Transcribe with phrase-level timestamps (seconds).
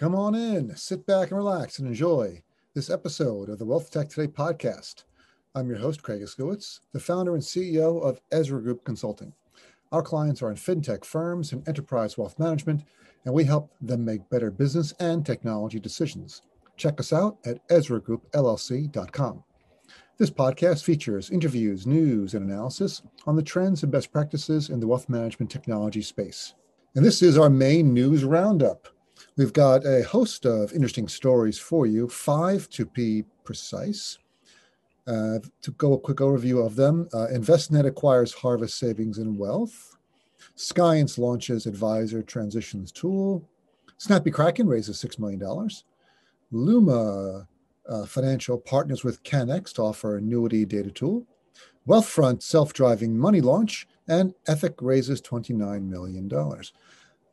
[0.00, 2.42] Come on in, sit back and relax and enjoy
[2.74, 5.04] this episode of the Wealth Tech Today podcast.
[5.54, 9.34] I'm your host, Craig Iskowitz, the founder and CEO of Ezra Group Consulting.
[9.92, 12.84] Our clients are in fintech firms and enterprise wealth management,
[13.26, 16.40] and we help them make better business and technology decisions.
[16.78, 19.44] Check us out at EzraGroupLLC.com.
[20.16, 24.86] This podcast features interviews, news, and analysis on the trends and best practices in the
[24.86, 26.54] wealth management technology space.
[26.94, 28.88] And this is our main news roundup.
[29.36, 34.18] We've got a host of interesting stories for you, five to be precise.
[35.06, 39.96] Uh, to go a quick overview of them, uh, Envestnet acquires Harvest Savings and Wealth.
[40.56, 43.48] Skience launches Advisor Transitions Tool.
[43.98, 45.42] Snappy Kraken raises $6 million.
[46.50, 47.46] Luma
[47.88, 51.26] uh, Financial partners with CANNEX to offer annuity data tool.
[51.88, 53.88] Wealthfront self-driving money launch.
[54.08, 56.28] And Ethic raises $29 million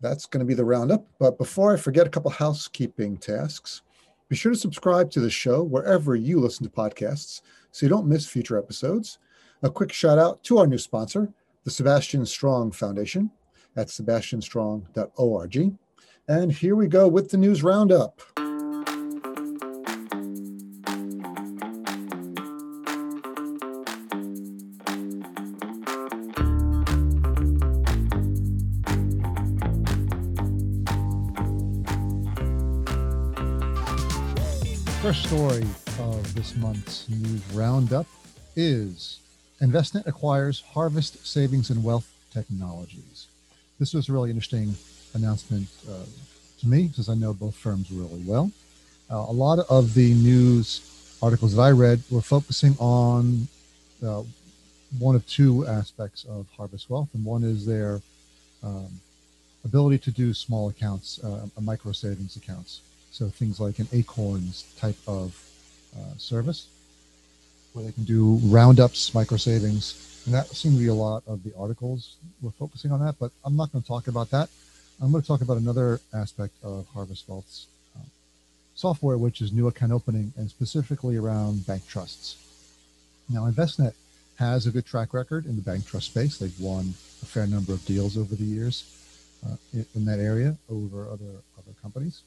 [0.02, 1.06] that's going to be the roundup.
[1.20, 3.82] But before I forget a couple housekeeping tasks,
[4.30, 8.08] be sure to subscribe to the show wherever you listen to podcasts so you don't
[8.08, 9.20] miss future episodes.
[9.64, 11.32] A quick shout out to our new sponsor,
[11.64, 13.32] the Sebastian Strong Foundation
[13.76, 15.74] at sebastianstrong.org.
[16.28, 18.22] And here we go with the news roundup.
[36.38, 38.06] This month's news roundup
[38.56, 39.18] is
[39.60, 43.26] Envestnet acquires Harvest Savings and Wealth Technologies.
[43.80, 44.76] This was a really interesting
[45.16, 46.04] announcement uh,
[46.60, 48.52] to me because I know both firms really well.
[49.10, 53.48] Uh, a lot of the news articles that I read were focusing on
[54.06, 54.22] uh,
[55.00, 58.00] one of two aspects of Harvest Wealth, and one is their
[58.62, 58.90] um,
[59.66, 62.82] ability to do small accounts, uh, micro savings accounts.
[63.10, 65.36] So things like an Acorns type of
[65.96, 66.68] uh, service
[67.74, 70.24] where they can do roundups, micro savings.
[70.26, 73.32] And that seemed to be a lot of the articles were focusing on that, but
[73.46, 74.50] I'm not going to talk about that.
[75.02, 78.04] I'm going to talk about another aspect of Harvest Wealth's uh,
[78.76, 82.44] software, which is new account opening and specifically around bank trusts.
[83.30, 83.94] Now, Envestnet
[84.40, 86.38] has a good track record in the bank trust space.
[86.38, 88.86] They've won a fair number of deals over the years
[89.46, 92.22] uh, in, in, that area over other other companies.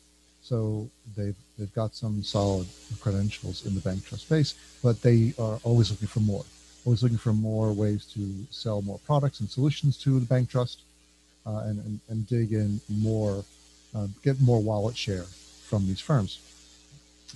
[0.51, 2.67] So they've they've got some solid
[3.01, 6.45] credentials in the bank trust space, but they are always looking for more,
[6.85, 10.81] always looking for more ways to sell more products and solutions to the bank trust,
[11.47, 13.45] uh, and, and, and dig in more,
[13.95, 15.27] uh, get more wallet share
[15.69, 16.41] from these firms.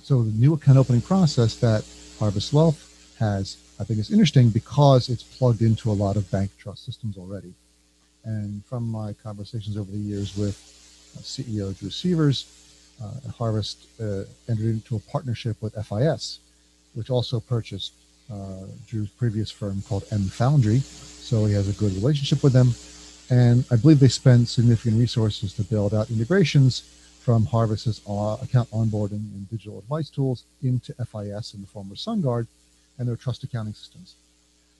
[0.03, 1.85] So the new account opening process that
[2.19, 6.51] Harvest Wealth has, I think, is interesting because it's plugged into a lot of bank
[6.57, 7.53] trust systems already.
[8.25, 10.57] And from my conversations over the years with
[11.15, 12.45] uh, CEO Drew Sievers,
[13.01, 16.39] uh, Harvest uh, entered into a partnership with FIS,
[16.93, 17.93] which also purchased
[18.31, 20.81] uh, Drew's previous firm called mFoundry.
[20.81, 22.73] So he has a good relationship with them.
[23.29, 26.83] And I believe they spent significant resources to build out integrations
[27.21, 32.45] from Harvest's account onboarding and digital advice tools into FIS in the former SunGard
[32.99, 34.15] and their trust accounting systems,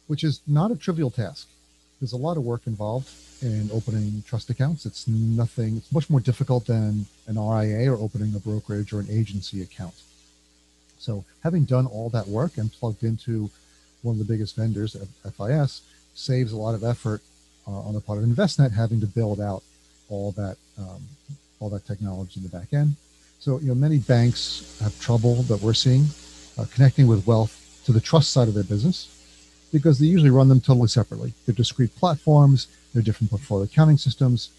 [0.07, 1.47] which is not a trivial task.
[2.05, 3.09] There's a lot of work involved
[3.41, 4.85] in opening trust accounts.
[4.85, 9.07] It's nothing, it's much more difficult than an RIA or opening a brokerage or an
[9.09, 9.95] agency account.
[10.99, 13.49] So, having done all that work and plugged into
[14.03, 15.81] one of the biggest vendors, FIS,
[16.13, 17.21] saves a lot of effort
[17.65, 19.63] uh, on the part of Envestnet having to build out
[20.07, 21.01] all that um,
[21.59, 22.95] all that technology in the back end.
[23.39, 26.05] So, you know, many banks have trouble that we're seeing
[26.59, 29.14] uh, connecting with wealth to the trust side of their business
[29.75, 31.33] because they usually run them totally separately.
[31.45, 34.49] They're discrete platforms, they're different portfolio accounting systems.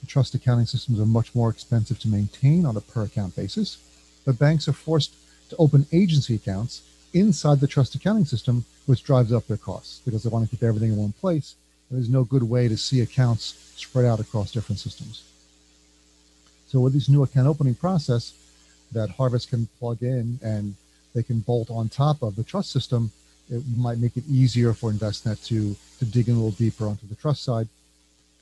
[0.00, 3.78] The trust accounting systems are much more expensive to maintain on a per account basis,
[4.24, 5.12] but banks are forced
[5.48, 6.82] to open agency accounts
[7.12, 10.62] inside the trust accounting system, which drives up their costs because they want to keep
[10.62, 11.56] everything in one place.
[11.88, 15.24] And there's no good way to see accounts spread out across different systems.
[16.68, 18.34] So with this new account opening process
[18.92, 20.76] that Harvest can plug in and
[21.12, 23.10] they can bolt on top of the trust system,
[23.50, 27.06] it might make it easier for Envestnet to, to dig in a little deeper onto
[27.06, 27.68] the trust side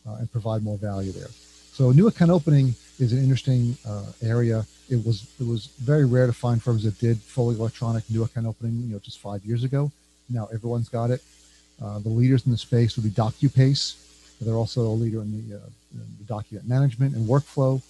[0.07, 1.29] uh, and provide more value there.
[1.73, 4.67] So new account opening is an interesting uh, area.
[4.89, 8.47] It was it was very rare to find firms that did fully electronic new account
[8.47, 9.93] opening, you know, just five years ago.
[10.29, 11.23] Now everyone's got it.
[11.81, 13.97] Uh, the leaders in the space would be DocuPace.
[14.41, 15.61] They're also a leader in the, uh,
[15.93, 17.81] in the document management and workflow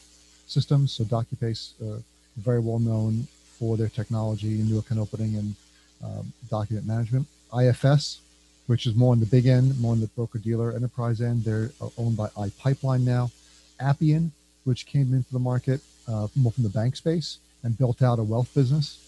[0.46, 0.92] systems.
[0.92, 2.00] So DocuPace, uh,
[2.36, 3.26] very well known
[3.58, 5.54] for their technology in new account opening and
[6.02, 7.26] um, document management.
[7.56, 8.20] IFS,
[8.66, 11.44] which is more on the big end, more on the broker dealer enterprise end.
[11.44, 13.30] They're uh, owned by iPipeline now.
[13.80, 14.32] Appian,
[14.64, 18.22] which came into the market uh, more from the bank space and built out a
[18.22, 18.98] wealth business.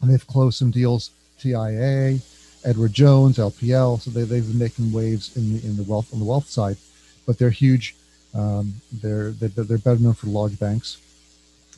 [0.00, 2.18] And they've closed some deals, TIA,
[2.64, 4.00] Edward Jones, LPL.
[4.00, 6.76] So they, they've been making waves in the, in the wealth on the wealth side,
[7.26, 7.94] but they're huge.
[8.34, 10.98] Um, they're, they're, they're better known for large banks,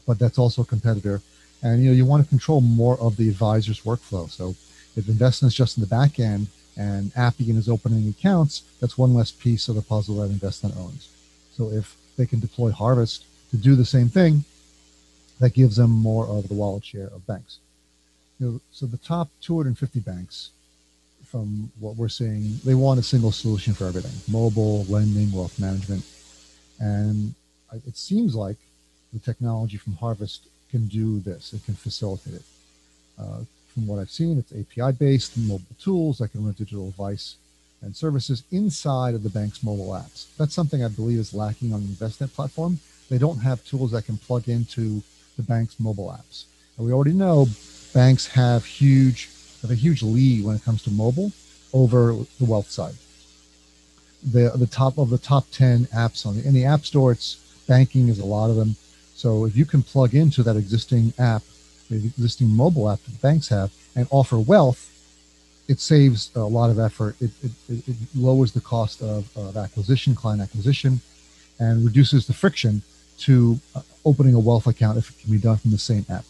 [0.07, 1.21] but that's also a competitor.
[1.65, 4.31] And, you know, you want to control more of the advisor's workflow.
[4.31, 4.55] So
[4.97, 6.47] if Envestnet's just in the back end
[6.77, 11.09] and Appian is opening accounts, that's one less piece of the puzzle that investment owns.
[11.57, 14.45] So if they can deploy Harvest to do the same thing,
[15.41, 17.59] that gives them more of the wallet share of banks.
[18.39, 20.51] You know, so the top 250 banks,
[21.25, 26.05] from what we're seeing, they want a single solution for everything: mobile, lending, wealth management,
[26.79, 27.35] and
[27.73, 28.57] uh, it seems like
[29.13, 31.53] the technology from Harvest can do this.
[31.53, 32.43] It can facilitate it.
[33.17, 33.41] Uh,
[33.73, 37.37] from what I've seen, it's API based mobile tools that can run digital advice
[37.81, 40.27] and services inside of the bank's mobile apps.
[40.37, 42.81] That's something I believe is lacking on the Envestnet platform.
[43.09, 45.01] They don't have tools that can plug into
[45.37, 46.47] the bank's mobile apps.
[46.77, 47.47] And we already know
[47.93, 49.31] banks have huge
[49.63, 51.31] have a huge lead when it comes to mobile
[51.73, 52.97] over the wealth side.
[54.25, 57.37] The the top of the top 10 apps on the in the app store, it's
[57.69, 58.75] banking is a lot of them.
[59.25, 61.43] So if you can plug into that existing app
[61.89, 64.83] the existing mobile app that banks have and offer wealth,
[65.67, 67.17] it saves a lot of effort.
[67.23, 71.01] It, it, it lowers the cost of, of acquisition, client acquisition,
[71.59, 72.83] and reduces the friction
[73.21, 76.27] to uh, opening a wealth account if it can be done from the same app.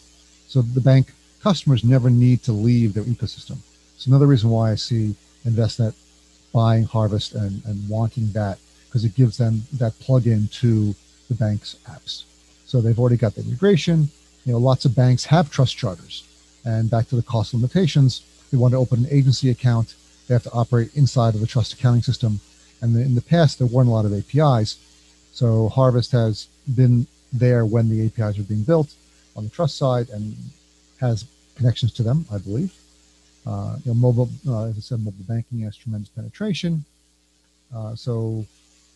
[0.47, 1.11] So the bank
[1.43, 3.57] customers never need to leave their ecosystem.
[3.95, 5.15] It's another reason why I see
[5.45, 5.95] Envestnet
[6.53, 10.95] buying Harvest and, and wanting that because it gives them that plug-in to
[11.27, 12.23] the bank's apps.
[12.75, 14.09] So they've already got the integration
[14.43, 16.27] you know, lots of banks have trust charters.
[16.65, 19.95] And back to the cost limitations, they want to open an agency account,
[20.27, 22.41] they have to operate inside of the trust accounting system.
[22.81, 24.75] And in the past, there weren't a lot of APIs.
[25.31, 28.93] So Harvest has been there when the APIs are being built
[29.37, 30.35] on the trust side and
[30.99, 31.23] has
[31.55, 32.73] connections to them, I believe.
[33.47, 36.83] Uh, you know, mobile, uh, as I said, mobile banking has tremendous penetration.
[37.73, 38.45] Uh, so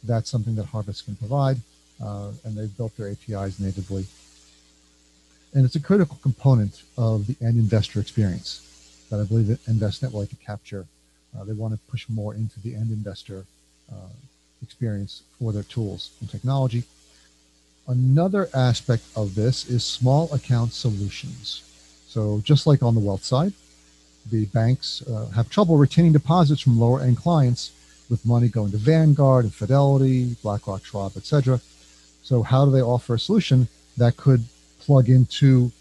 [0.04, 1.62] that's something that Harvest can provide.
[2.04, 4.06] Uh, and they've built their APIs natively
[5.54, 10.12] and it's a critical component of the end investor experience that I believe that Envestnet
[10.14, 10.86] would like to capture.
[11.38, 13.46] Uh, they want to push more into the end investor
[13.92, 14.10] uh,
[14.62, 16.84] experience for their tools and technology.
[17.88, 21.64] Another aspect of this is small account solutions.
[22.08, 23.54] So just like on the wealth side,
[24.30, 27.72] the banks uh, have trouble retaining deposits from lower end clients
[28.10, 31.62] with money going to Vanguard and Fidelity, BlackRock, Schwab, etc.
[32.30, 33.68] So how do they offer a solution
[33.98, 34.44] that could
[34.82, 35.72] plug into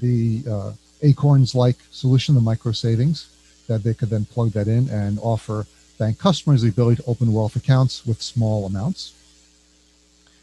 [0.00, 3.28] the uh, Acorns like solution, the micro savings,
[3.68, 7.32] that they could then plug that in and offer bank customers the ability to open
[7.32, 9.14] wealth accounts with small amounts.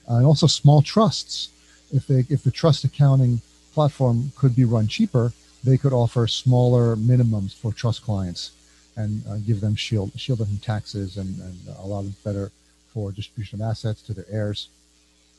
[0.09, 1.49] Uh, and also small trusts.
[1.91, 3.41] If they if the trust accounting
[3.73, 5.33] platform could be run cheaper,
[5.65, 8.51] they could offer smaller minimums for trust clients
[8.95, 12.51] and uh, give them shield shield them from taxes and, and allow them better
[12.93, 14.69] for distribution of assets to their heirs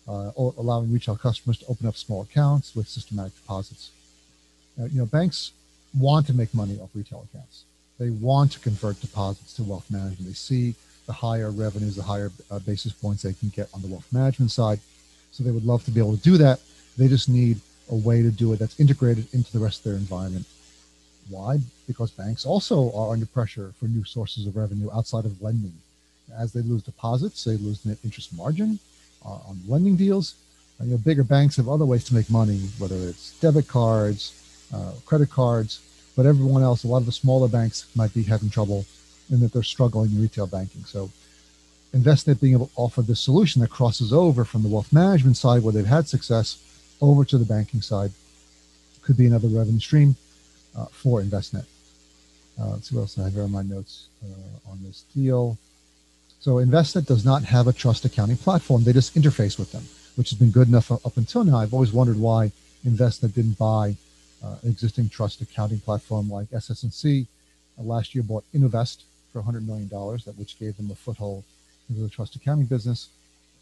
[0.08, 3.90] uh, allowing retail customers to open up small accounts with systematic deposits.
[4.76, 5.52] You know, banks
[5.96, 7.64] want to make money off retail accounts.
[7.98, 10.26] They want to convert deposits to wealth management.
[10.26, 10.74] They see
[11.06, 14.50] the higher revenues, the higher uh, basis points they can get on the wealth management
[14.50, 14.80] side.
[15.30, 16.60] So they would love to be able to do that.
[16.96, 17.60] They just need
[17.90, 20.46] a way to do it that's integrated into the rest of their environment.
[21.28, 21.58] Why?
[21.86, 25.74] Because banks also are under pressure for new sources of revenue outside of lending.
[26.36, 28.78] As they lose deposits, they lose net interest margin
[29.24, 30.34] on lending deals.
[30.80, 34.38] Uh, you know, bigger banks have other ways to make money, whether it's debit cards,
[34.74, 35.80] uh, credit cards,
[36.16, 38.84] but everyone else, a lot of the smaller banks might be having trouble
[39.30, 40.84] in that they're struggling in retail banking.
[40.84, 41.10] So
[41.94, 45.62] Envestnet being able to offer this solution that crosses over from the wealth management side
[45.62, 46.58] where they've had success
[47.00, 48.12] over to the banking side
[49.02, 50.16] could be another revenue stream
[50.76, 51.66] uh, for Envestnet.
[52.60, 55.58] Uh, let's see what else I have here on my notes uh, on this deal.
[56.42, 58.82] So Envestnet does not have a trust accounting platform.
[58.82, 59.84] They just interface with them,
[60.16, 61.58] which has been good enough up until now.
[61.58, 62.50] I've always wondered why
[62.84, 63.94] Envestnet didn't buy
[64.42, 67.28] uh, an existing trust accounting platform like SS&C.
[67.78, 71.44] Uh, last year bought Innovest for $100 million, that which gave them a foothold
[71.88, 73.10] into the trust accounting business.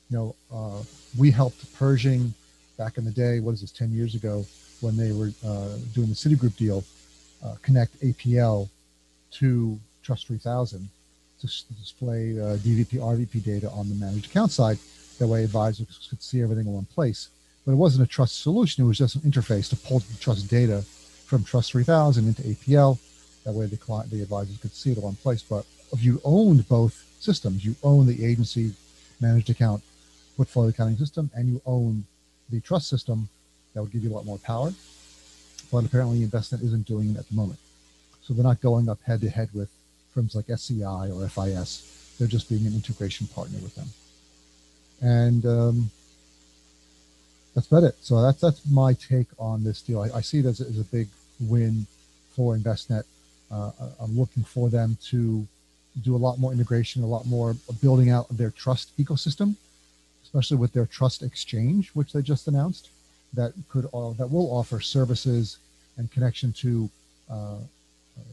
[0.09, 0.83] You know, uh,
[1.19, 2.33] we helped Pershing
[2.79, 4.47] back in the day, what is this, 10 years ago,
[4.81, 6.83] when they were uh, doing the Citigroup deal,
[7.45, 8.71] uh, connect APL
[9.33, 10.89] to Trust 3000
[11.41, 14.79] to display uh, DVP, RVP data on the managed account side.
[15.19, 17.29] That way advisors could see everything in one place.
[17.65, 18.85] But it wasn't a trust solution.
[18.85, 20.83] It was just an interface to pull the trust data
[21.27, 22.99] from Trust 3000 into APL.
[23.45, 25.43] That way the client, the advisors could see it in one place.
[25.43, 28.73] But if you owned both systems, you own the agency
[29.21, 29.83] managed account
[30.37, 32.05] portfolio accounting system and you own
[32.49, 33.29] the trust system
[33.75, 34.73] that would give you a lot more power.
[35.71, 37.59] But apparently, Envestnet isn't doing it at the moment.
[38.23, 39.69] So they're not going up head to head with
[40.15, 42.17] firms like SEI or FIS.
[42.19, 43.89] They're just being an integration partner with them.
[45.01, 45.91] And um,
[47.55, 47.97] that's about it.
[48.01, 50.01] So that's that's my take on this deal.
[50.01, 51.09] I, I see it as a, as a big
[51.41, 51.87] win
[52.37, 53.05] for Envestnet.
[53.51, 55.47] Uh, I'm looking for them to
[56.03, 59.57] do a lot more integration, a lot more building out of their trust ecosystem,
[60.23, 62.91] especially with their trust exchange, which they just announced,
[63.35, 65.59] that could uh, that will offer services
[65.97, 66.89] and connection to
[67.31, 67.57] uh,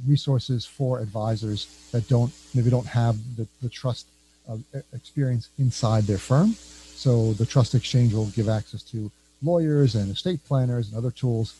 [0.06, 4.08] resources for advisors that don't maybe don't have the, the trust
[4.50, 4.58] uh,
[4.94, 6.54] experience inside their firm.
[6.54, 9.12] So the trust exchange will give access to
[9.44, 11.54] lawyers and estate planners and other tools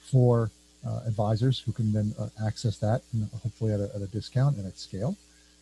[0.00, 0.50] for
[0.86, 4.56] uh, advisors who can then uh, access that and hopefully at a, at a discount
[4.56, 5.16] and at scale.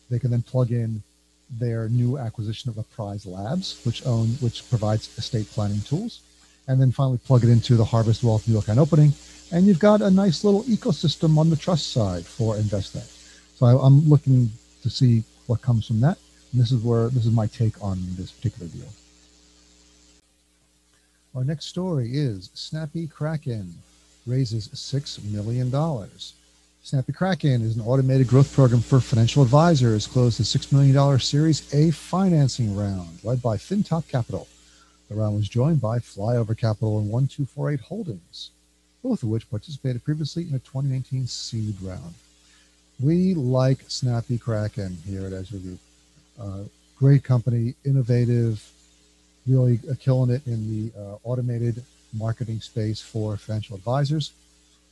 [0.09, 1.03] They can then plug in
[1.49, 6.21] their new acquisition of Apprise Labs, which own which provides estate planning tools,
[6.67, 9.13] and then finally plug it into the Harvest Wealth New York and opening,
[9.51, 13.13] and you've got a nice little ecosystem on the trust side for Envestnet.
[13.55, 14.51] So I, I'm looking
[14.83, 16.17] to see what comes from that.
[16.51, 18.87] And this is where this is my take on this particular deal.
[21.35, 23.73] Our next story is Snappy Kraken
[24.25, 25.71] raises $6 million.
[26.83, 31.73] Snappy Kraken is an automated growth program for financial advisors, closed a $6 million Series
[31.73, 34.47] A financing round led by FinTop Capital.
[35.09, 38.51] The round was joined by Flyover Capital and 1248 Holdings,
[39.01, 42.13] both of which participated previously in a 2019 seed round.
[42.99, 45.79] We like Snappy Kraken here at Ezra Group.
[46.39, 46.63] Uh,
[46.97, 48.69] great company, innovative,
[49.47, 51.83] really uh, killing it in the uh, automated
[52.13, 54.33] marketing space for financial advisors.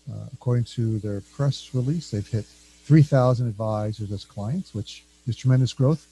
[0.10, 2.46] Uh, according to their press release, they've hit
[2.86, 6.08] 3,000 advisors as clients, which is tremendous growth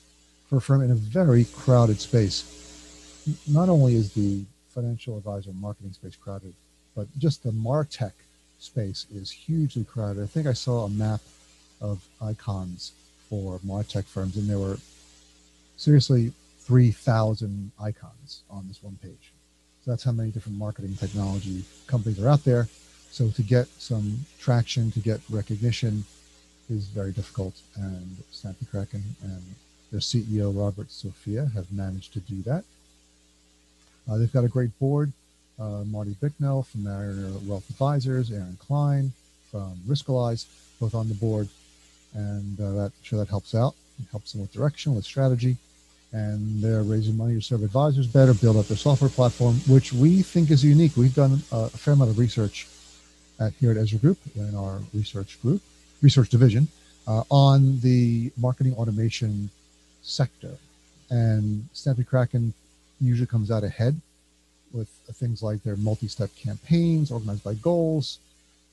[0.49, 2.72] for a firm in a very crowded space.
[3.47, 6.53] Not only is the financial advisor marketing space crowded,
[6.95, 8.11] but just the Martech
[8.59, 10.23] space is hugely crowded.
[10.23, 11.21] I think I saw a map
[11.81, 12.91] of icons
[13.29, 14.77] for Martech firms, and there were
[15.77, 19.31] seriously 3,000 icons on this one page.
[19.83, 22.67] So that's how many different marketing technology companies are out there.
[23.11, 26.05] So to get some traction, to get recognition
[26.69, 27.55] is very difficult.
[27.75, 29.43] And Snappy Kraken and
[29.91, 32.63] their CEO, Robert Sofia, have managed to do that.
[34.09, 35.11] Uh, they've got a great board.
[35.59, 39.11] Uh, Marty Bicknell from Mariner Wealth Advisors, Aaron Klein
[39.51, 40.45] from Riskalyze,
[40.79, 41.47] both on the board.
[42.13, 43.75] And uh, that, sure that helps out.
[43.99, 45.57] It helps them with direction, with strategy
[46.13, 50.21] and they're raising money to serve advisors better, build up their software platform, which we
[50.21, 50.95] think is unique.
[50.95, 52.67] We've done a fair amount of research
[53.39, 55.61] at, here at Ezra Group in our research group,
[56.03, 56.67] research division,
[57.07, 59.49] uh, on the marketing automation
[60.03, 60.51] sector.
[61.09, 62.53] And Snappy Kraken
[62.99, 63.99] usually comes out ahead
[64.71, 68.19] with things like their multi-step campaigns organized by goals,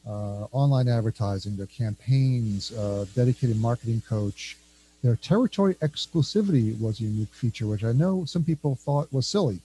[0.07, 4.57] uh, online advertising, their campaigns, uh, dedicated marketing coach,
[5.03, 9.61] their territory exclusivity was a unique feature, which I know some people thought was silly,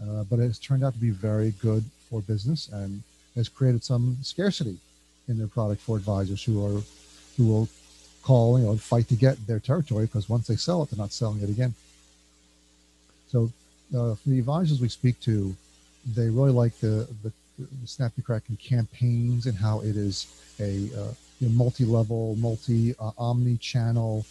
[0.00, 3.02] uh, but it has turned out to be very good for business and
[3.34, 4.78] has created some scarcity
[5.28, 6.82] in their product for advisors who are
[7.36, 7.68] who will
[8.22, 11.12] call you know fight to get their territory because once they sell it, they're not
[11.12, 11.74] selling it again.
[13.28, 13.50] So
[13.96, 15.54] uh, the advisors we speak to,
[16.14, 20.26] they really like the the, the Snappy Kraken campaigns and how it is
[20.60, 24.24] a uh, you know, multi-level, multi uh, omni-channel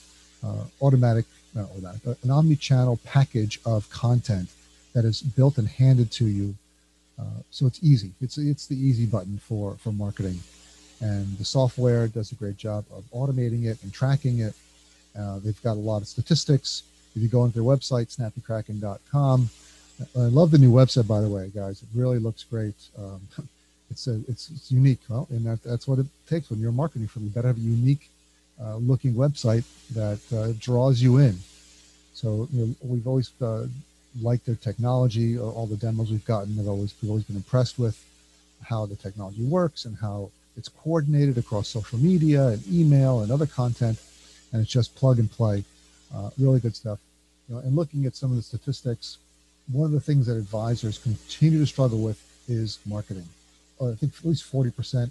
[0.44, 4.50] uh, automatic, not automatic, uh, an omni-channel package of content
[4.94, 6.56] that is built and handed to you.
[7.51, 8.12] So it's easy.
[8.20, 10.39] It's it's the easy button for for marketing,
[11.01, 14.56] and the software does a great job of automating it and tracking it.
[15.44, 16.82] They've got a lot of statistics.
[17.15, 19.50] If you go into their website, snappykraken.com,
[20.15, 21.82] I love the new website, by the way, guys.
[21.82, 22.75] It really looks great.
[22.98, 23.22] Um,
[23.91, 25.00] it's, a, it's, it's unique.
[25.10, 27.20] Well, and that, that's what it takes when you're marketing for.
[27.20, 28.10] You better have a unique
[28.62, 29.63] uh, looking website
[29.94, 31.38] that uh, draws you in.
[32.13, 33.68] So you know, we've always uh,
[34.22, 35.39] liked their technology.
[35.39, 38.03] All the demos we've gotten have always we've always been impressed with
[38.63, 43.48] how the technology works and how it's coordinated across social media and email and other
[43.48, 44.00] content,
[44.51, 45.63] and it's just plug and play.
[46.13, 47.00] Uh, really good stuff.
[47.48, 49.18] You know, and looking at some of the statistics,
[49.72, 53.27] one of the things that advisors continue to struggle with is marketing.
[53.82, 55.10] I think at least 40%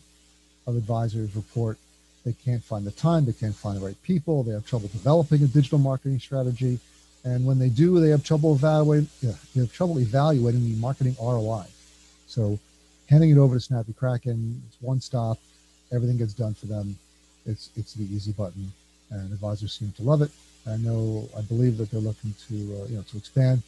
[0.66, 1.78] of advisors report
[2.24, 5.42] they can't find the time, they can't find the right people, they have trouble developing
[5.42, 6.78] a digital marketing strategy.
[7.24, 11.16] And when they do, they have trouble evaluating, yeah, they have trouble evaluating the marketing
[11.20, 11.64] ROI.
[12.26, 12.58] So
[13.08, 15.38] handing it over to Snappy Kraken, it's one stop,
[15.92, 16.96] everything gets done for them.
[17.46, 18.70] It's it's the easy button,
[19.10, 20.30] and advisors seem to love it.
[20.66, 23.62] I know, I believe that they're looking to uh, you know to expand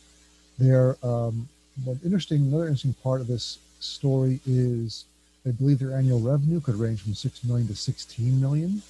[0.58, 1.48] their um,
[1.84, 5.04] But interesting, another interesting part of this story is
[5.44, 8.82] they believe their annual revenue could range from 6 million to 16 million,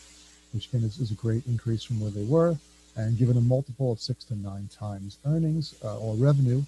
[0.52, 2.56] which again is, is a great increase from where they were.
[2.97, 6.62] And given a multiple of six to nine times earnings uh, or revenue,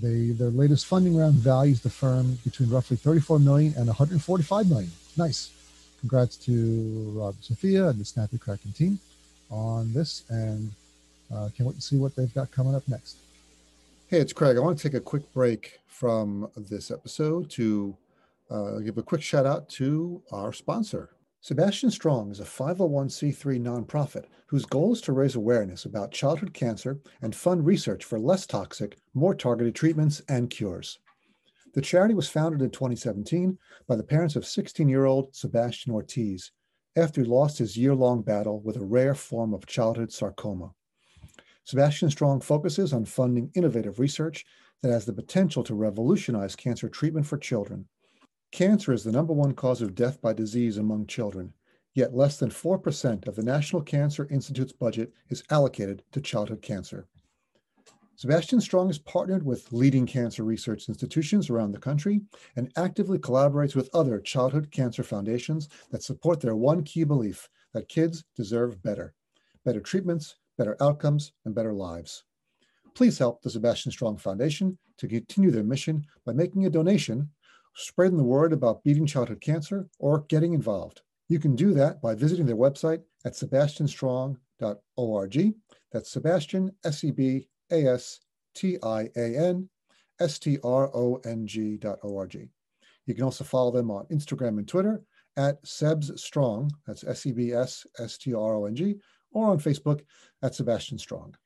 [0.00, 4.90] they their latest funding round values the firm between roughly 34 million and 145 million.
[5.16, 5.50] Nice.
[6.00, 9.00] Congrats to Rob Sofia and the Snappy Kraken team
[9.50, 10.72] on this, and
[11.34, 13.18] uh, can't wait to see what they've got coming up next.
[14.08, 14.56] Hey, it's Craig.
[14.56, 17.96] I want to take a quick break from this episode to
[18.50, 21.10] uh, give a quick shout out to our sponsor.
[21.40, 26.98] Sebastian Strong is a 501c3 nonprofit whose goal is to raise awareness about childhood cancer
[27.22, 30.98] and fund research for less toxic, more targeted treatments and cures.
[31.74, 36.52] The charity was founded in 2017 by the parents of 16 year old Sebastian Ortiz
[36.96, 40.72] after he lost his year long battle with a rare form of childhood sarcoma.
[41.64, 44.46] Sebastian Strong focuses on funding innovative research
[44.82, 47.86] that has the potential to revolutionize cancer treatment for children.
[48.52, 51.52] Cancer is the number one cause of death by disease among children,
[51.94, 57.08] yet less than 4% of the National Cancer Institute's budget is allocated to childhood cancer.
[58.16, 62.22] Sebastian Strong is partnered with leading cancer research institutions around the country
[62.56, 67.90] and actively collaborates with other childhood cancer foundations that support their one key belief that
[67.90, 69.14] kids deserve better
[69.64, 72.24] better treatments, better outcomes, and better lives.
[72.94, 77.28] Please help the Sebastian Strong Foundation to continue their mission by making a donation
[77.76, 81.02] spreading the word about beating childhood cancer, or getting involved.
[81.28, 85.54] You can do that by visiting their website at sebastianstrong.org.
[85.92, 88.20] That's Sebastian, S E B A S
[88.54, 89.68] T I A N
[90.20, 92.48] S T R O N G.org.
[93.06, 95.02] You can also follow them on Instagram and Twitter
[95.36, 98.96] at Sebs Strong, that's S E B S S T R O N G,
[99.32, 100.00] or on Facebook
[100.42, 101.36] at Sebastian Strong.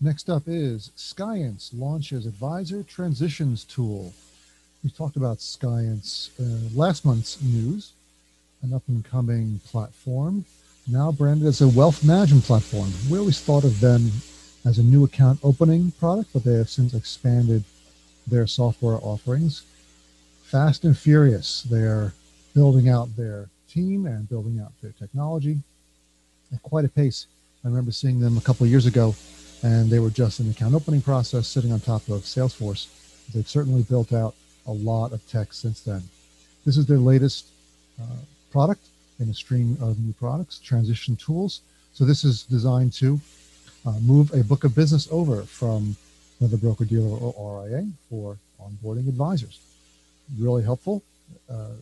[0.00, 4.14] Next up is Skience launches advisor transitions tool.
[4.82, 7.92] We talked about Skience uh, last month's news,
[8.62, 10.46] an up and coming platform,
[10.86, 12.90] now branded as a wealth management platform.
[13.10, 14.10] We always thought of them
[14.64, 17.64] as a new account opening product, but they have since expanded
[18.26, 19.62] their software offerings.
[20.42, 22.12] Fast and furious, they're
[22.54, 25.58] building out their team and building out their technology
[26.52, 27.26] at quite a pace.
[27.64, 29.14] I remember seeing them a couple years ago
[29.62, 32.88] and they were just in the account opening process sitting on top of Salesforce.
[33.32, 34.34] They've certainly built out
[34.66, 36.02] a lot of tech since then.
[36.64, 37.46] This is their latest
[38.00, 38.04] uh,
[38.50, 38.84] product
[39.20, 41.60] in a stream of new products, transition tools.
[41.92, 43.20] So this is designed to
[43.86, 45.96] uh, move a book of business over from
[46.40, 49.60] another broker dealer or RIA for onboarding advisors.
[50.38, 51.02] Really helpful.
[51.50, 51.74] Uh,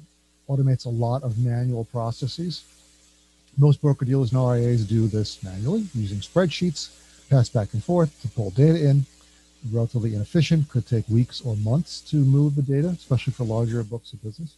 [0.48, 2.64] automates a lot of manual processes.
[3.56, 6.90] Most broker dealers and RIAs do this manually using spreadsheets
[7.28, 9.04] pass back and forth to pull data in.
[9.72, 14.12] Relatively inefficient, could take weeks or months to move the data, especially for larger books
[14.12, 14.54] of business.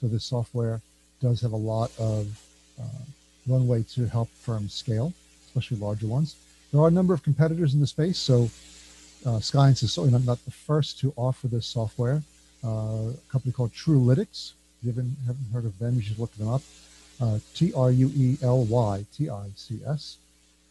[0.00, 0.82] So this software
[1.20, 2.26] does have a lot of
[2.80, 3.04] uh,
[3.46, 5.12] runway to help firms scale,
[5.46, 6.36] especially larger ones.
[6.72, 8.50] There are a number of competitors in the space, so
[9.26, 12.22] uh, Skience is certainly not, the first to offer this software.
[12.64, 14.52] Uh, a company called Truelytics.
[14.78, 16.62] If you haven't, haven't heard of them, you should look them up.
[17.20, 20.16] Uh, T R U E L Y T I C S.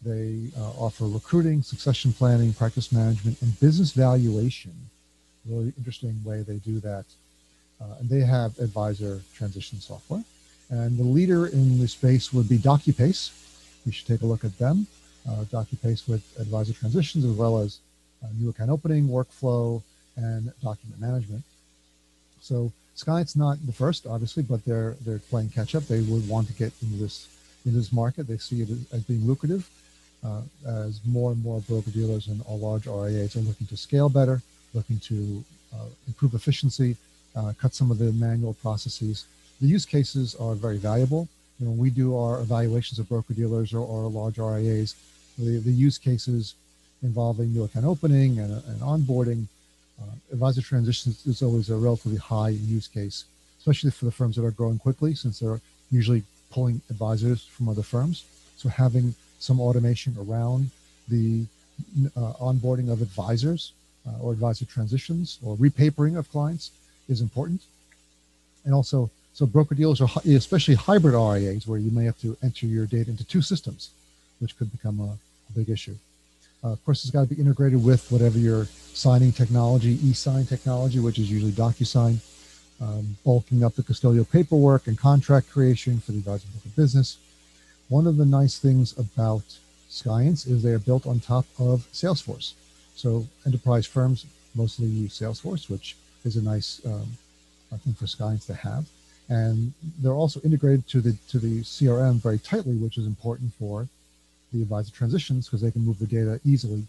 [0.04, 4.74] They uh, offer recruiting, succession planning, practice management, and business valuation.
[5.46, 7.06] Really interesting way they do that.
[7.82, 10.24] Uh, and they have advisor transition software.
[10.70, 13.32] And the leader in the space would be DocuPace.
[13.86, 14.88] You should take a look at them.
[15.28, 17.80] Uh, DocuPace with advisor transitions, as well as
[18.24, 19.82] uh, new account opening, workflow,
[20.16, 21.44] and document management.
[22.42, 25.88] So Skience not the first, obviously, but they're they're playing catch up.
[25.88, 27.28] They would want to get into this
[27.66, 28.28] into this market.
[28.28, 29.70] They see it as being lucrative
[30.26, 34.42] uh, as more and more broker dealers and large RIAs are looking to scale better,
[34.74, 36.98] looking to uh, improve efficiency,
[37.36, 39.26] uh, cut some of the manual processes.
[39.62, 41.28] The use cases are very valuable.
[41.60, 44.96] You know, when we do our evaluations of broker dealers or, or large RIAs,
[45.38, 46.56] the, the use cases
[47.04, 49.46] involving new account opening and, and onboarding,
[50.02, 53.26] uh, advisor transitions is always a relatively high use case,
[53.58, 55.60] especially for the firms that are growing quickly, since they're
[55.92, 58.24] usually pulling advisors from other firms.
[58.58, 60.70] So having some automation around
[61.08, 61.46] the
[62.16, 63.74] uh, onboarding of advisors
[64.08, 66.72] uh, or advisor transitions or repapering of clients
[67.08, 67.62] is important.
[68.66, 72.66] And also, so broker dealers are especially hybrid RIAs where you may have to enter
[72.66, 73.90] your data into two systems,
[74.40, 75.96] which could become a, a big issue.
[76.64, 81.00] Uh, of course, it's got to be integrated with whatever your signing technology, e-sign technology,
[81.00, 82.18] which is usually DocuSign,
[82.82, 87.18] um, bulking up the custodial paperwork and contract creation for the advisor book of business,
[87.90, 89.44] one of the nice things about
[89.90, 92.54] Skience is they are built on top of Salesforce.
[92.96, 97.08] So enterprise firms mostly use Salesforce, which is a nice um,
[97.84, 98.86] thing for Skience to have.
[99.30, 103.88] And they're also integrated to the to the CRM very tightly, which is important for
[104.52, 106.84] the advisor transitions because they can move the data easily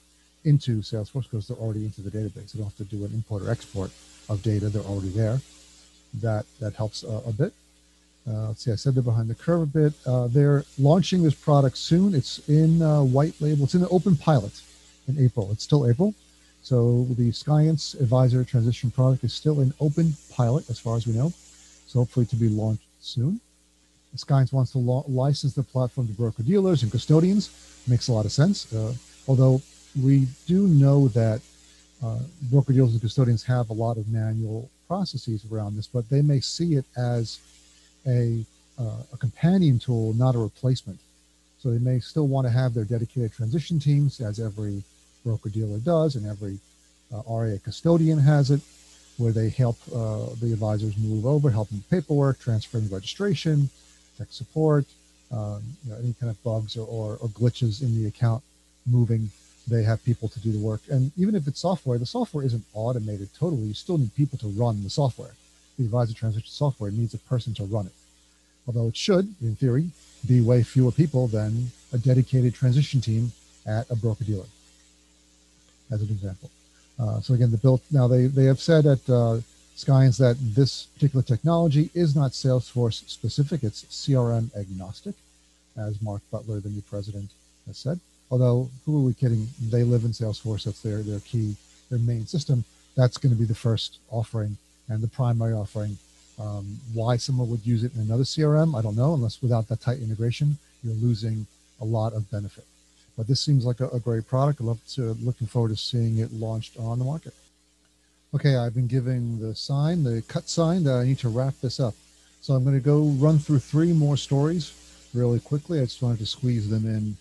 [0.45, 2.53] into Salesforce because they're already into the database.
[2.53, 3.91] They don't have to do an import or export
[4.29, 5.41] of data; they're already there.
[6.15, 7.53] That that helps uh, a bit.
[8.29, 9.93] Uh, let's see, I said they're behind the curve a bit.
[10.07, 12.15] Uh, they're launching this product soon.
[12.15, 13.65] It's in uh, white label.
[13.65, 14.61] It's in the open pilot
[15.09, 15.51] in April.
[15.53, 16.15] It's still April.
[16.63, 21.15] So the Skience Advisor Transition product is still in open pilot as far as we
[21.15, 21.33] know.
[21.91, 23.41] So hopefully to be launched soon.
[24.15, 27.51] Skience wants to license the platform to broker dealers and custodians.
[27.89, 28.73] Makes a lot of sense.
[28.73, 28.95] Uh,
[29.27, 29.61] although
[30.01, 31.41] we do know that
[32.01, 36.23] uh, broker dealers and custodians have a lot of manual processes around this, but they
[36.23, 37.41] may see it as
[38.07, 38.45] a,
[38.79, 41.01] uh, a companion tool, not a replacement.
[41.59, 44.85] So they may still want to have their dedicated transition teams, as every
[45.25, 46.61] broker dealer does, and every
[47.13, 48.61] uh, RIA custodian has it,
[49.21, 53.69] where they help uh, the advisors move over, help them with paperwork, transferring registration,
[54.19, 54.87] tech support,
[55.31, 58.43] um, you know, any kind of bugs or, or, or glitches in the account
[58.87, 59.31] moving.
[59.69, 60.81] They have people to do the work.
[60.91, 63.69] And even if it's software, the software isn't automated totally.
[63.69, 65.35] You still need people to run the software
[65.81, 67.93] the advisor transition software needs a person to run it.
[68.67, 69.91] Although it should, in theory,
[70.27, 73.33] be way fewer people than a dedicated transition team
[73.67, 74.45] at a broker dealer,
[75.91, 76.51] as an example.
[77.01, 79.41] Uh, so again, the built now they they have said at uh,
[79.77, 85.15] Skience that this particular technology is not Salesforce specific; it's CRM agnostic,
[85.77, 87.31] as Mark Butler, the new president,
[87.67, 87.99] has said.
[88.31, 89.49] Although, who are we kidding?
[89.71, 91.57] They live in Salesforce; that's their their key,
[91.89, 92.65] their main system.
[92.97, 94.59] That's going to be the first offering
[94.89, 95.97] and the primary offering.
[96.39, 99.83] Um, why someone would use it in another CRM, I don't know, unless without that
[99.83, 101.47] tight integration, you're losing
[101.81, 102.65] a lot of benefit.
[103.17, 104.61] But this seems like a, a great product.
[104.61, 107.35] I love to looking forward to seeing it launched on the market.
[108.35, 111.81] Okay, I've been giving the sign, the cut sign that I need to wrap this
[111.81, 111.95] up.
[112.41, 114.73] So I'm going to go run through three more stories
[115.13, 115.81] really quickly.
[115.81, 117.17] I just wanted to squeeze them in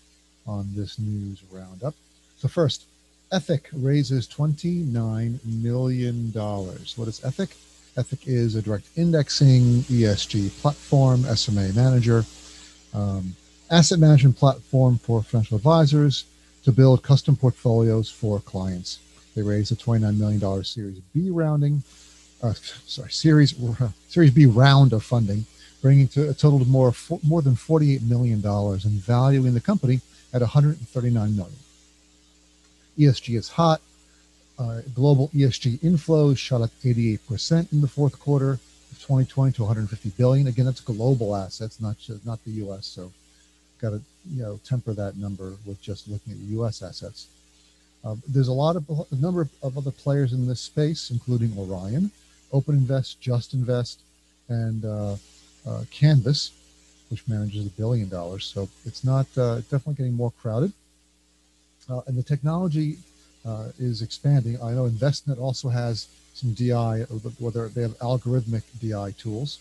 [0.46, 1.94] on this news roundup.
[2.38, 2.86] So first,
[3.32, 6.32] Ethic raises $29 million.
[6.32, 7.56] What is Ethic?
[7.96, 12.24] Ethic is a direct indexing ESG platform, SMA manager,
[12.94, 13.34] um,
[13.70, 16.24] asset management platform for financial advisors
[16.64, 18.98] to build custom portfolios for clients.
[19.34, 21.82] They raised a $29 million Series B rounding,
[22.42, 23.54] uh, sorry, Series
[24.08, 25.46] Series B round of funding,
[25.80, 30.00] bringing to a total of more more than $48 million and valuing the company
[30.32, 31.56] at 139 million.
[32.98, 33.80] ESG is hot.
[34.58, 40.10] Uh, global ESG inflows shot up 88% in the fourth quarter of 2020 to 150
[40.18, 40.46] billion.
[40.48, 42.86] Again, that's global assets, not just, not the U.S.
[42.86, 43.10] So,
[43.80, 46.82] got to you know temper that number with just looking at U.S.
[46.82, 47.26] assets.
[48.04, 52.10] Uh, there's a lot of a number of other players in this space, including Orion,
[52.52, 54.00] Open Invest, Just Invest,
[54.48, 55.16] and uh,
[55.66, 56.52] uh, Canvas,
[57.10, 58.44] which manages a billion dollars.
[58.44, 60.72] So it's not uh, definitely getting more crowded.
[61.88, 62.98] Uh, and the technology
[63.44, 64.56] uh, is expanding.
[64.62, 67.02] I know Envestnet also has some DI,
[67.38, 69.58] whether they have algorithmic DI tools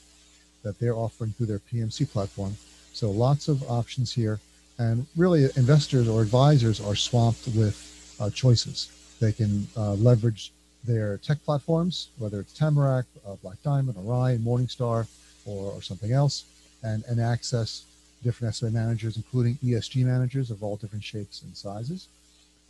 [0.63, 2.55] that they're offering through their PMC platform.
[2.99, 4.41] So lots of options here.
[4.77, 7.77] And really, investors or advisors are swamped with
[8.19, 8.91] uh, choices.
[9.21, 10.51] They can uh, leverage
[10.83, 15.07] their tech platforms, whether it's Tamarac, uh, Black Diamond, Orion, Morningstar,
[15.45, 16.43] or, or something else,
[16.83, 17.85] and, and access
[18.21, 22.09] different SMA managers, including ESG managers of all different shapes and sizes.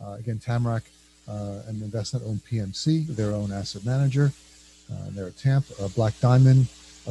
[0.00, 0.82] Uh, again, Tamarac
[1.28, 4.30] uh, and Envestnet own PMC, their own asset manager.
[4.92, 5.64] Uh, they're TAMP.
[5.96, 6.68] Black Diamond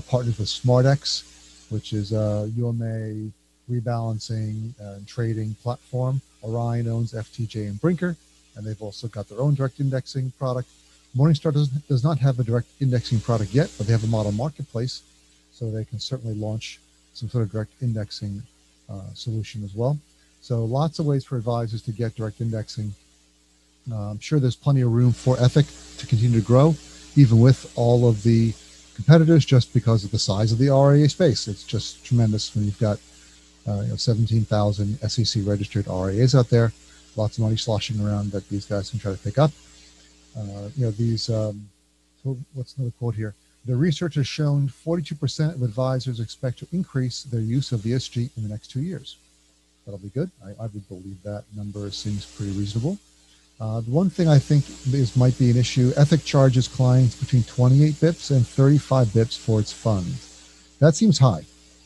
[0.07, 1.38] partners with SMArtX,
[1.71, 3.31] which is a UMA
[3.69, 6.21] rebalancing and trading platform.
[6.43, 8.15] Orion owns FTJ and Brinker,
[8.55, 10.69] and they've also got their own direct indexing product.
[11.15, 14.31] Morningstar does, does not have a direct indexing product yet, but they have a model
[14.31, 15.01] marketplace,
[15.51, 16.79] so they can certainly launch
[17.13, 18.41] some sort of direct indexing
[18.89, 19.97] uh, solution as well.
[20.41, 22.93] So lots of ways for advisors to get direct indexing.
[23.91, 25.65] Uh, I'm sure there's plenty of room for Ethic
[25.97, 26.75] to continue to grow,
[27.15, 28.53] even with all of the
[28.99, 31.47] competitors, just because of the size of the RIA space.
[31.47, 32.99] It's just tremendous when you've got
[33.67, 36.73] uh, you know, 17,000 SEC registered RIAs out there,
[37.15, 39.51] lots of money sloshing around that these guys can try to pick up.
[40.37, 41.69] Uh, you know, these, um,
[42.53, 43.33] what's another quote here?
[43.65, 48.29] The research has shown 42% of advisors expect to increase their use of the ESG
[48.35, 49.17] in the next two years
[49.89, 50.29] that'll be good.
[50.45, 52.99] I, I would believe that number seems pretty reasonable.
[53.59, 57.43] Uh, the one thing I think is might be an issue, Ethic charges clients between
[57.43, 60.07] 28 bips and 35 bips for its fund.
[60.79, 61.43] That seems high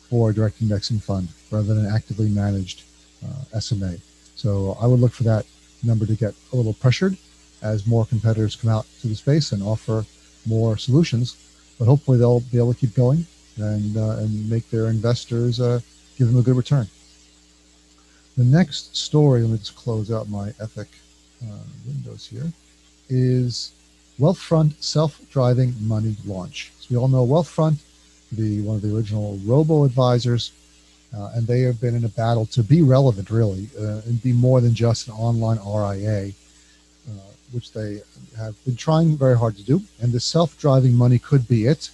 [0.07, 2.83] for a direct indexing fund rather than an actively managed
[3.25, 3.95] uh, SMA.
[4.35, 5.47] So I would look for that
[5.83, 7.17] number to get a little pressured
[7.63, 10.05] as more competitors come out to the space and offer
[10.45, 11.37] more solutions.
[11.79, 13.25] But hopefully they'll be able to keep going
[13.57, 15.79] and uh, and make their investors uh,
[16.19, 16.87] give them a good return.
[18.37, 20.87] The next story, let me just close out my Ethic
[21.49, 22.51] uh, windows here,
[23.09, 23.71] is
[24.19, 26.71] Wealthfront self-driving money launch.
[26.79, 27.77] So we all know Wealthfront,
[28.31, 30.51] the one of the original robo advisors,
[31.15, 34.33] uh, and they have been in a battle to be relevant, really, uh, and be
[34.33, 36.31] more than just an online RIA,
[37.09, 38.01] uh, which they
[38.37, 39.81] have been trying very hard to do.
[40.01, 41.89] And the self-driving money could be it.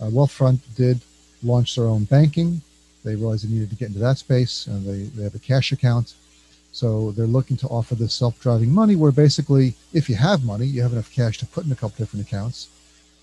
[0.00, 1.00] Uh, Wealthfront did
[1.42, 2.62] launch their own banking.
[3.04, 5.70] They realized they needed to get into that space, and they, they have a cash
[5.72, 6.14] account.
[6.74, 10.82] So they're looking to offer this self-driving money where basically, if you have money, you
[10.82, 12.68] have enough cash to put in a couple different accounts,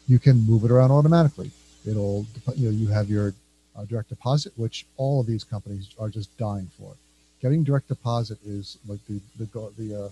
[0.07, 1.51] you can move it around automatically.
[1.85, 3.33] It'll, you know, you have your
[3.75, 6.95] uh, direct deposit, which all of these companies are just dying for.
[7.41, 10.09] Getting direct deposit is like the the the uh,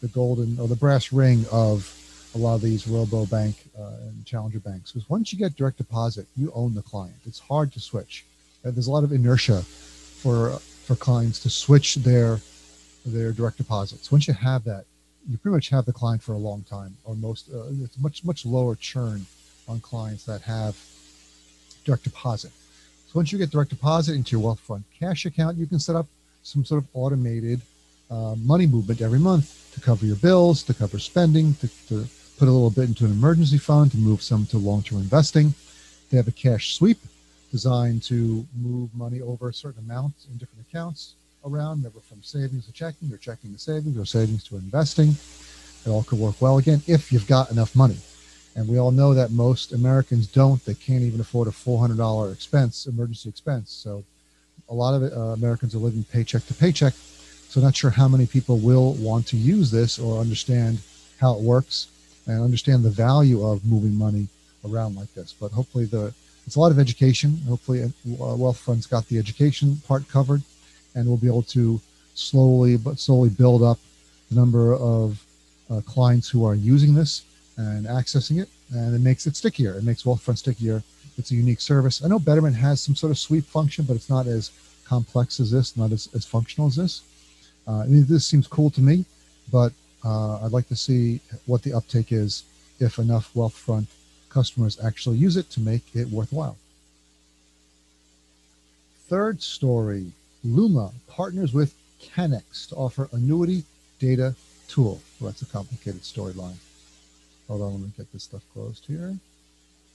[0.00, 1.92] the golden or the brass ring of
[2.34, 5.76] a lot of these robo bank uh, and challenger banks because once you get direct
[5.76, 7.16] deposit, you own the client.
[7.26, 8.24] It's hard to switch.
[8.64, 12.40] And there's a lot of inertia for for clients to switch their
[13.04, 14.10] their direct deposits.
[14.10, 14.84] Once you have that,
[15.28, 17.50] you pretty much have the client for a long time, or most.
[17.52, 19.26] Uh, it's much much lower churn
[19.68, 20.76] on clients that have
[21.84, 22.50] direct deposit.
[23.06, 25.96] So once you get direct deposit into your wealth Wealthfront cash account, you can set
[25.96, 26.06] up
[26.42, 27.60] some sort of automated
[28.10, 32.06] uh, money movement every month to cover your bills, to cover spending, to, to
[32.38, 35.54] put a little bit into an emergency fund, to move some to long-term investing.
[36.10, 36.98] They have a cash sweep
[37.50, 41.14] designed to move money over a certain amount in different accounts
[41.48, 45.16] around, never from savings to checking or checking to savings or savings to investing.
[45.84, 47.96] It all could work well again if you've got enough money.
[48.56, 50.64] And we all know that most Americans don't.
[50.64, 53.70] They can't even afford a $400 expense, emergency expense.
[53.70, 54.04] So
[54.68, 56.94] a lot of uh, Americans are living paycheck to paycheck.
[57.48, 60.80] So not sure how many people will want to use this or understand
[61.20, 61.88] how it works
[62.26, 64.28] and understand the value of moving money
[64.64, 65.32] around like this.
[65.32, 66.12] But hopefully the
[66.46, 67.36] it's a lot of education.
[67.46, 70.42] Hopefully uh, Wealthfront's got the education part covered
[70.98, 71.80] and we'll be able to
[72.14, 73.78] slowly but slowly build up
[74.28, 75.24] the number of
[75.70, 77.22] uh, clients who are using this
[77.56, 79.74] and accessing it, and it makes it stickier.
[79.74, 80.82] It makes Wealthfront stickier.
[81.16, 82.04] It's a unique service.
[82.04, 84.50] I know Betterment has some sort of sweep function, but it's not as
[84.84, 87.02] complex as this, not as, as functional as this.
[87.66, 89.04] Uh, I mean, this seems cool to me,
[89.52, 89.72] but
[90.04, 92.44] uh, I'd like to see what the uptake is
[92.80, 93.86] if enough Wealthfront
[94.28, 96.56] customers actually use it to make it worthwhile.
[99.08, 100.12] Third story
[100.44, 103.64] Luma partners with CANNEX to offer annuity
[103.98, 104.34] data
[104.68, 105.00] tool.
[105.18, 106.56] Well, that's a complicated storyline.
[107.48, 109.16] Hold on, let me get this stuff closed here.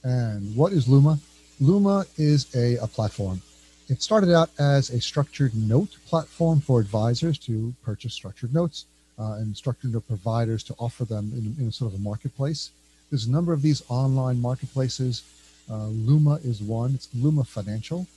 [0.04, 1.20] And what is Luma?
[1.60, 3.42] Luma is a, a platform.
[3.90, 8.86] It started out as a structured note platform for advisors to purchase structured notes
[9.20, 12.72] uh, and structured note providers to offer them in, in sort of a marketplace.
[13.10, 15.24] There's a number of these online marketplaces.
[15.70, 16.96] Uh, Luma is one.
[16.96, 18.08] It's Luma Financial,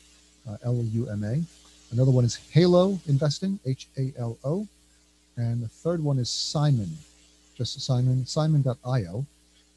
[0.48, 1.42] uh, L-U-M-A.
[1.92, 4.66] Another one is Halo Investing, H-A-L-O.
[5.36, 6.90] And the third one is Simon,
[7.56, 9.26] just Simon, simon.io.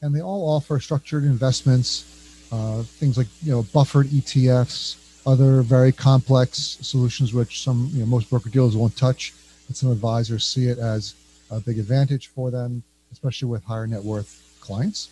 [0.02, 4.96] And they all offer structured investments, uh, things like, you know, buffered ETFs,
[5.26, 9.34] other very complex solutions, which some, you know, most broker dealers won't touch,
[9.66, 11.14] but some advisors see it as
[11.50, 15.10] a big advantage for them, especially with higher net worth clients.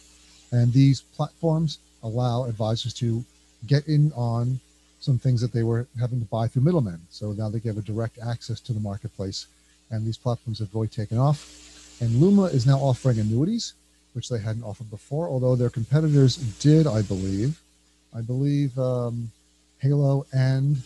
[0.51, 3.25] And these platforms allow advisors to
[3.67, 4.61] get in on
[5.01, 7.01] some things that they were having to buy through middlemen.
[7.11, 9.47] So now they give a direct access to the marketplace.
[9.91, 11.99] And these platforms have really taken off.
[12.01, 13.75] And Luma is now offering annuities,
[14.13, 17.61] which they hadn't offered before, although their competitors did, I believe.
[18.15, 19.31] I believe um,
[19.81, 20.77] Halo and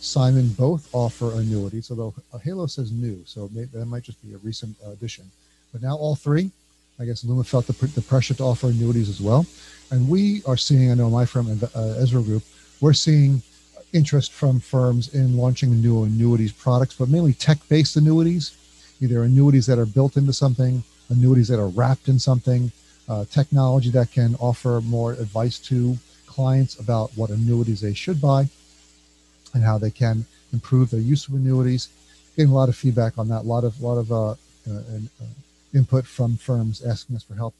[0.00, 4.34] Simon both offer annuities, although uh, Halo says new, so maybe, that might just be
[4.34, 5.30] a recent addition.
[5.72, 6.50] But now all three,
[6.98, 9.46] I guess Luma felt the, the pressure to offer annuities as well.
[9.90, 12.42] And we are seeing, I know my firm, uh, Ezra Group,
[12.80, 13.42] we're seeing
[13.92, 18.56] interest from firms in launching new annuities products, but mainly tech-based annuities
[19.00, 22.70] either annuities that are built into something, annuities that are wrapped in something,
[23.08, 28.48] uh, technology that can offer more advice to clients about what annuities they should buy
[29.54, 31.88] and how they can improve their use of annuities.
[32.36, 34.34] Getting a lot of feedback on that, a lot of lot of uh, uh,
[34.70, 35.24] uh
[35.74, 37.54] input from firms asking us for help.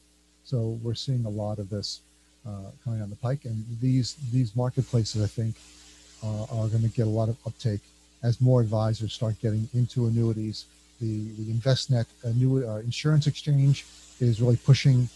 [0.45, 2.01] So we're seeing a lot of this
[2.47, 5.55] uh, coming down the pike, and these these marketplaces, I think,
[6.23, 7.81] uh, are going to get a lot of uptake
[8.23, 10.65] as more advisors start getting into annuities
[11.01, 12.05] the, the Envestnet
[12.35, 13.85] new uh, insurance exchange
[14.19, 15.09] is really pushing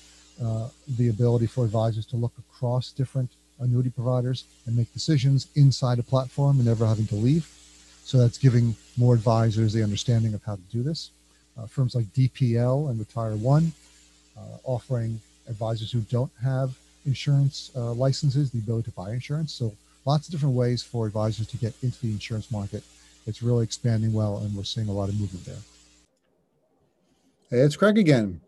[0.43, 5.99] uh, the ability for advisors to look across different annuity providers and make decisions inside
[5.99, 7.47] a platform and never having to leave.
[8.03, 11.11] So that's giving more advisors the understanding of how to do this.
[11.57, 13.71] Uh, firms like DPL and Retire One
[14.37, 19.53] uh, offering advisors who don't have insurance uh, licenses the ability to buy insurance.
[19.53, 19.73] So
[20.05, 22.83] lots of different ways for advisors to get into the insurance market.
[23.25, 25.55] It's really expanding well, and we're seeing a lot of movement there.
[27.49, 28.41] Hey, it's Craig again.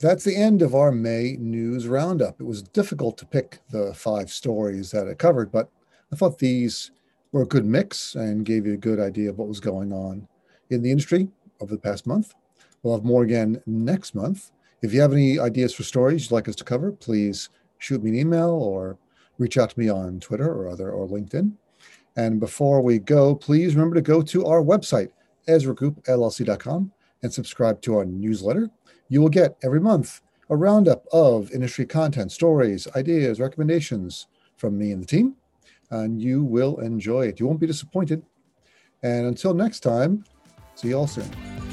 [0.00, 2.40] That's the end of our May news roundup.
[2.40, 5.70] It was difficult to pick the five stories that I covered, but
[6.12, 6.92] I thought these
[7.32, 10.28] were a good mix and gave you a good idea of what was going on
[10.70, 11.28] in the industry
[11.60, 12.34] over the past month.
[12.82, 14.50] We'll have more again next month.
[14.82, 18.10] If you have any ideas for stories you'd like us to cover, please shoot me
[18.10, 18.96] an email or
[19.38, 21.52] reach out to me on Twitter or other or LinkedIn.
[22.16, 25.10] And before we go, please remember to go to our website,
[25.48, 28.68] EzraGroupLLC.com, and subscribe to our newsletter.
[29.08, 30.20] You will get every month
[30.50, 35.36] a roundup of industry content, stories, ideas, recommendations from me and the team,
[35.90, 37.38] and you will enjoy it.
[37.38, 38.22] You won't be disappointed.
[39.02, 40.24] And until next time,
[40.74, 41.67] see you all soon.